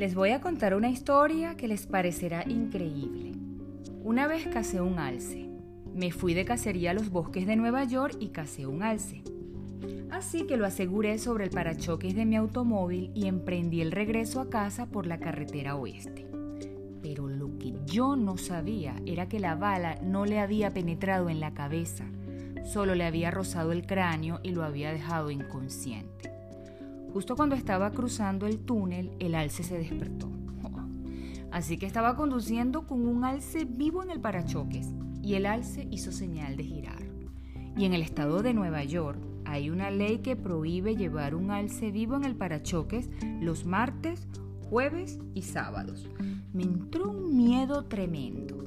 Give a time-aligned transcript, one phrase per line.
[0.00, 3.32] Les voy a contar una historia que les parecerá increíble.
[4.02, 5.50] Una vez casé un alce.
[5.94, 9.22] Me fui de cacería a los bosques de Nueva York y casé un alce.
[10.10, 14.48] Así que lo aseguré sobre el parachoques de mi automóvil y emprendí el regreso a
[14.48, 16.26] casa por la carretera oeste.
[17.02, 21.40] Pero lo que yo no sabía era que la bala no le había penetrado en
[21.40, 22.06] la cabeza,
[22.64, 26.39] solo le había rozado el cráneo y lo había dejado inconsciente.
[27.12, 30.28] Justo cuando estaba cruzando el túnel, el alce se despertó.
[31.50, 34.88] Así que estaba conduciendo con un alce vivo en el parachoques
[35.22, 37.02] y el alce hizo señal de girar.
[37.76, 41.90] Y en el estado de Nueva York hay una ley que prohíbe llevar un alce
[41.90, 44.28] vivo en el parachoques los martes,
[44.68, 46.08] jueves y sábados.
[46.52, 48.62] Me entró un miedo tremendo.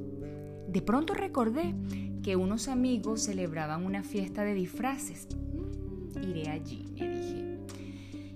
[0.67, 1.73] De pronto recordé
[2.21, 5.27] que unos amigos celebraban una fiesta de disfraces.
[5.53, 7.52] Mm, iré allí, me dije.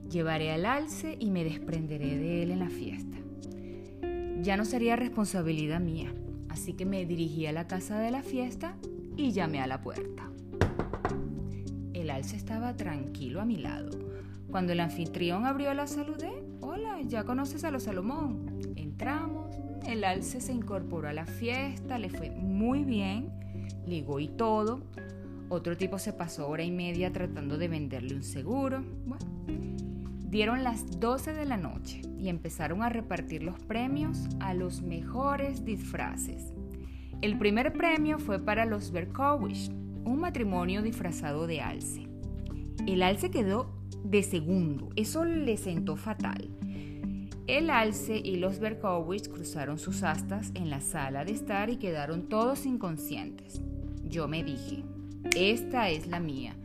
[0.10, 3.18] Llevaré al alce y me desprenderé de él en la fiesta.
[4.42, 6.14] Ya no sería responsabilidad mía,
[6.48, 8.78] así que me dirigí a la casa de la fiesta
[9.18, 10.32] y llamé a la puerta.
[11.94, 13.90] El alce estaba tranquilo a mi lado.
[14.50, 16.32] Cuando el anfitrión abrió la saludé.
[16.62, 18.60] Hola, ¿ya conoces a los Salomón?
[18.78, 23.30] Entramos, el alce se incorporó a la fiesta, le fue muy bien,
[23.86, 24.84] ligó y todo.
[25.50, 28.84] Otro tipo se pasó hora y media tratando de venderle un seguro.
[29.06, 29.26] Bueno,
[30.28, 35.64] dieron las 12 de la noche y empezaron a repartir los premios a los mejores
[35.64, 36.54] disfraces.
[37.22, 39.70] El primer premio fue para los Berkowitz,
[40.06, 42.08] un matrimonio disfrazado de alce.
[42.86, 43.72] El alce quedó
[44.04, 46.50] de segundo, eso le sentó fatal.
[47.48, 52.28] El alce y los Berkowitz cruzaron sus astas en la sala de estar y quedaron
[52.28, 53.62] todos inconscientes.
[54.04, 54.84] Yo me dije,
[55.36, 56.58] esta es la mía.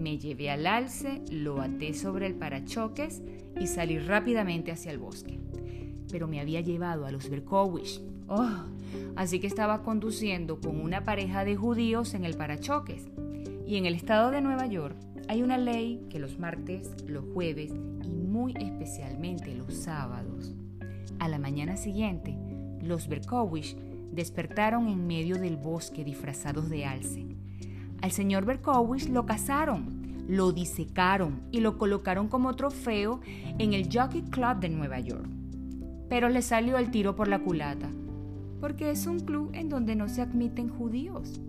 [0.00, 3.20] Me llevé al alce, lo até sobre el parachoques
[3.60, 5.38] y salí rápidamente hacia el bosque.
[6.10, 8.00] Pero me había llevado a los Berkowitz.
[8.26, 8.64] Oh,
[9.14, 13.10] así que estaba conduciendo con una pareja de judíos en el parachoques.
[13.66, 14.96] Y en el estado de Nueva York
[15.28, 17.70] hay una ley que los martes, los jueves
[18.02, 20.54] y muy especialmente los sábados,
[21.18, 22.38] a la mañana siguiente,
[22.80, 23.76] los Berkowitz
[24.12, 27.36] despertaron en medio del bosque disfrazados de alce.
[28.02, 33.20] Al señor Berkowitz lo cazaron, lo disecaron y lo colocaron como trofeo
[33.58, 35.26] en el Jockey Club de Nueva York.
[36.08, 37.88] Pero le salió el tiro por la culata
[38.60, 41.40] porque es un club en donde no se admiten judíos.